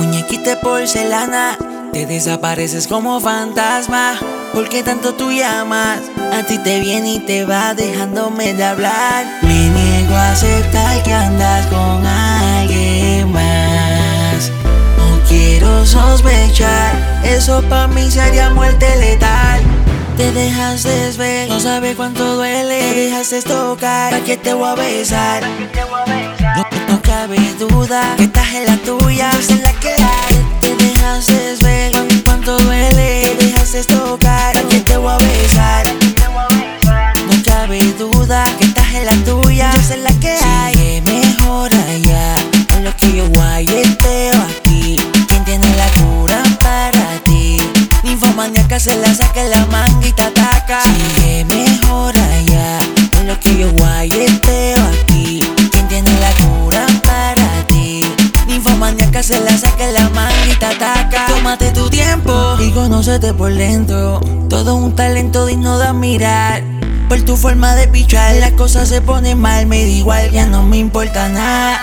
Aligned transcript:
muñequita 0.00 0.50
de 0.50 0.56
porcelana. 0.56 1.58
Te 1.92 2.06
desapareces 2.06 2.86
como 2.86 3.20
fantasma. 3.20 4.14
¿Por 4.54 4.68
qué 4.68 4.82
tanto 4.82 5.14
tú 5.14 5.30
llamas? 5.30 6.00
A 6.32 6.42
ti 6.44 6.58
te 6.58 6.80
viene 6.80 7.14
y 7.14 7.18
te 7.18 7.44
va 7.44 7.74
dejándome 7.74 8.54
de 8.54 8.64
hablar. 8.64 9.26
Me 9.42 9.68
niego 9.68 10.14
a 10.14 10.32
aceptar 10.32 11.02
que 11.02 11.12
andas 11.12 11.66
con 11.66 12.06
alguien 12.06 13.30
más. 13.30 14.50
No 14.96 15.20
quiero 15.28 15.84
sospechar, 15.84 17.20
eso 17.22 17.62
para 17.68 17.88
mí 17.88 18.10
sería 18.10 18.50
muerte 18.50 18.86
letal. 18.96 19.60
Te 20.16 20.32
dejas 20.32 21.16
ver, 21.16 21.48
no 21.48 21.60
sabes 21.60 21.94
cuánto 21.96 22.36
duele. 22.36 22.78
Te 22.78 22.94
dejas 22.94 23.44
tocar, 23.44 24.10
¿para 24.12 24.24
qué 24.24 24.36
te 24.36 24.54
voy 24.54 24.68
a 24.68 24.74
besar? 24.74 25.42
No, 25.42 26.06
no 26.06 26.39
cabe 27.20 27.54
duda 27.58 28.14
que 28.16 28.24
estás 28.24 28.48
en 28.54 28.64
la 28.64 28.76
tuya, 28.78 29.30
es 29.38 29.50
en 29.50 29.62
la 29.62 29.72
que 29.74 29.90
hay. 29.90 30.34
Te 30.62 30.74
dejas 30.74 31.26
ver 31.62 31.92
cuánto 32.24 32.56
duele. 32.60 33.36
Te 33.38 33.44
dejas 33.44 33.86
tocar, 33.86 34.54
¿para 34.54 34.68
qué 34.68 34.80
te 34.80 34.96
voy 34.96 35.12
a 35.12 35.18
besar? 35.18 35.84
No 37.28 37.42
cabe 37.44 37.80
duda 37.98 38.42
que 38.56 38.64
estás 38.64 38.94
en 38.94 39.04
la 39.04 39.16
tuya, 39.26 39.70
es 39.78 39.90
en 39.90 40.04
la 40.04 40.12
que 40.18 40.30
hay. 40.30 40.72
Sigue 40.72 41.02
mejor 41.02 41.70
allá, 41.74 42.36
en 42.76 42.84
lo 42.84 42.96
que 42.96 43.12
yo 43.14 43.28
guayeteo 43.28 44.40
aquí. 44.52 44.96
¿Quién 45.28 45.44
tiene 45.44 45.76
la 45.76 45.88
cura 46.00 46.42
para 46.58 47.18
ti? 47.26 47.58
Ninfomaníaca 48.02 48.80
se 48.80 48.96
la 48.96 49.14
saca 49.14 49.42
la 49.44 49.66
manga 49.66 50.06
se 59.30 59.40
la 59.44 59.56
saca 59.56 59.86
la 59.92 60.10
te 60.58 60.66
ataca. 60.66 61.26
Tómate 61.28 61.70
tu 61.70 61.88
tiempo 61.88 62.56
y 62.58 62.72
conócete 62.72 63.32
por 63.32 63.54
dentro. 63.54 64.18
Todo 64.48 64.74
un 64.74 64.96
talento 64.96 65.46
digno 65.46 65.78
de 65.78 65.86
admirar. 65.86 66.64
Por 67.08 67.22
tu 67.22 67.36
forma 67.36 67.76
de 67.76 67.86
pichar, 67.86 68.34
las 68.36 68.52
cosas 68.52 68.88
se 68.88 69.00
ponen 69.00 69.38
mal, 69.38 69.66
me 69.66 69.82
da 69.82 69.88
igual, 69.88 70.30
ya 70.32 70.46
no 70.46 70.64
me 70.64 70.78
importa 70.78 71.28
nada. 71.28 71.80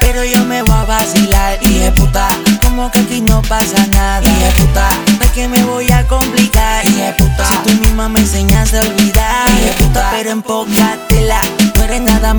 Pero 0.00 0.24
yo 0.24 0.44
me 0.44 0.62
voy 0.62 0.76
a 0.76 0.84
vacilar, 0.84 1.58
y 1.62 1.78
de 1.78 1.90
puta, 1.92 2.28
como 2.62 2.90
que 2.92 3.00
aquí 3.00 3.20
no 3.20 3.42
pasa 3.42 3.84
nada. 3.88 4.22
Y 4.22 4.44
de 4.44 4.50
puta, 4.52 4.88
¿para 5.18 5.32
qué 5.32 5.48
me 5.48 5.62
voy 5.64 5.90
a 5.90 6.06
complicar? 6.06 6.84
Y 6.86 6.92
de 6.92 7.12
puta, 7.14 7.44
si 7.46 7.56
tú 7.58 7.80
misma 7.80 8.08
me 8.08 8.20
enseñaste 8.20 8.78
a 8.78 8.82
olvidar. 8.82 9.48
Y 9.50 9.64
de 9.64 9.72
puta, 9.72 10.10
pero 10.12 10.30
empócatela, 10.30 11.40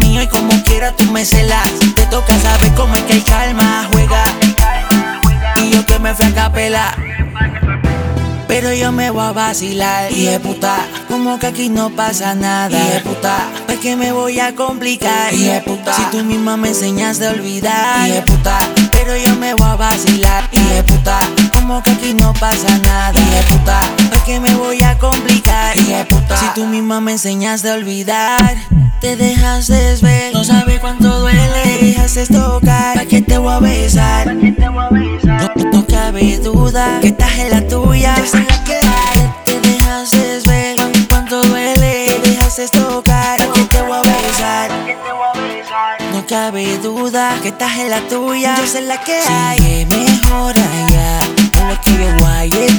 y 0.01 0.27
como 0.27 0.51
quiera 0.63 0.91
tú 0.95 1.05
me 1.11 1.25
celas. 1.25 1.69
Te 1.95 2.05
toca 2.07 2.37
saber 2.39 2.73
cómo 2.75 2.95
es 2.95 3.01
que 3.03 3.13
hay 3.13 3.21
calma, 3.21 3.87
juega. 3.91 4.23
Y 5.57 5.69
yo 5.69 5.85
que 5.85 5.99
me 5.99 6.13
fui 6.15 6.25
a 6.25 6.33
capela. 6.33 6.95
Pero 8.47 8.73
yo 8.73 8.91
me 8.91 9.09
voy 9.09 9.23
a 9.23 9.31
vacilar, 9.31 10.11
y 10.11 10.25
de 10.25 10.39
puta, 10.39 10.75
como 11.07 11.39
que 11.39 11.47
aquí 11.47 11.69
no 11.69 11.89
pasa 11.89 12.35
nada. 12.35 12.69
Y 12.69 12.93
de 12.93 12.99
puta, 12.99 13.49
¿para 13.65 13.79
qué 13.79 13.95
me 13.95 14.11
voy 14.11 14.39
a 14.39 14.53
complicar? 14.53 15.33
Y 15.33 15.45
de 15.45 15.61
puta, 15.61 15.95
si 15.95 16.03
tú 16.11 16.23
misma 16.23 16.55
me 16.55 16.69
enseñaste 16.69 17.27
a 17.27 17.31
olvidar. 17.31 18.07
Y 18.07 18.11
de 18.11 18.21
puta, 18.21 18.57
pero 18.91 19.17
yo 19.17 19.35
me 19.37 19.55
voy 19.55 19.67
a 19.67 19.75
vacilar. 19.75 20.49
Y 20.51 20.61
de 20.61 20.83
puta, 20.83 21.19
como 21.53 21.81
que 21.81 21.91
aquí 21.91 22.13
no 22.13 22.33
pasa 22.33 22.77
nada. 22.79 23.13
Y 23.13 23.35
de 23.35 23.41
puta, 23.43 23.79
¿para 24.11 24.23
qué 24.23 24.39
me 24.39 24.53
voy 24.55 24.83
a 24.83 24.99
complicar? 24.99 25.75
Y 25.77 25.85
de 25.85 26.05
puta, 26.05 26.37
si 26.37 26.45
tú 26.53 26.67
misma 26.67 27.01
me 27.01 27.13
enseñaste 27.13 27.71
a 27.71 27.73
olvidar. 27.73 28.82
Te 29.03 29.17
dejas 29.17 29.67
ver, 30.01 30.33
no 30.33 30.45
sabes 30.45 30.79
cuánto 30.79 31.19
duele. 31.19 31.77
Te 31.77 31.85
dejas 31.87 32.29
tocar, 32.29 32.93
¿para 32.93 33.05
qué 33.05 33.21
te 33.21 33.37
voy 33.37 33.51
a 33.51 33.59
besar? 33.59 34.33
No, 34.33 35.71
no 35.73 35.85
cabe 35.85 36.37
duda 36.37 36.99
que 37.01 37.07
estás 37.07 37.37
en 37.37 37.51
la 37.51 37.67
tuya, 37.67 38.15
en 38.15 38.47
la 38.47 38.63
que 38.63 38.75
hay. 38.75 39.33
Te 39.43 39.59
dejas 39.59 40.45
ver 40.47 40.77
cuánto 41.09 41.43
duele. 41.43 42.05
Te 42.23 42.29
dejas 42.29 42.71
tocar, 42.71 43.39
¿para 43.39 43.51
qué 43.51 43.63
te 43.65 43.81
voy 43.81 43.97
a 43.97 44.01
besar? 44.01 44.71
No 46.13 46.25
cabe 46.25 46.77
duda 46.77 47.37
que 47.41 47.49
estás 47.49 47.77
en 47.79 47.89
la 47.89 47.99
tuya, 48.07 48.55
yo 48.55 48.65
sé 48.65 48.79
la 48.83 49.01
que 49.03 49.19
hay. 49.19 49.57
Sigue 49.57 49.85
mejor 49.87 50.55
allá, 50.57 51.19
en 51.59 51.67
lo 51.67 51.81
que 51.81 51.91
yo 51.91 52.72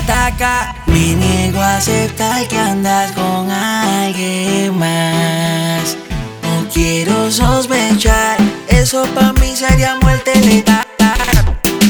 ataca. 0.00 0.74
Me 0.86 1.14
niego 1.14 1.60
a 1.60 1.76
aceptar 1.76 2.46
que 2.48 2.58
andas 2.58 3.12
con 3.12 3.50
alguien 3.50 4.76
más. 4.78 5.96
No 6.42 6.68
quiero 6.72 7.30
sospechar, 7.30 8.38
eso 8.68 9.04
pa' 9.14 9.32
mí 9.34 9.54
sería 9.54 9.96
muerte 10.02 10.34
letal. 10.40 10.84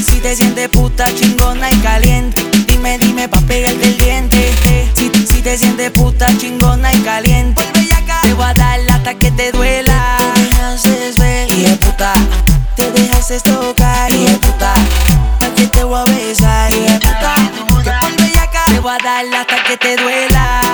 Si 0.05 0.19
te 0.19 0.35
sientes 0.35 0.69
puta 0.69 1.05
chingona 1.15 1.71
y 1.71 1.77
caliente, 1.77 2.43
dime, 2.67 2.97
dime 2.97 3.27
pa' 3.27 3.41
pegarte 3.41 3.87
el 3.87 3.97
diente. 3.97 4.53
Si, 4.93 5.11
si 5.25 5.41
te 5.41 5.57
sientes 5.57 5.91
puta 5.91 6.27
chingona 6.37 6.93
y 6.93 6.99
caliente, 6.99 7.63
a 18.91 18.97
dar 18.97 19.25
hasta 19.33 19.63
que 19.63 19.77
te 19.77 19.95
duela. 19.95 20.70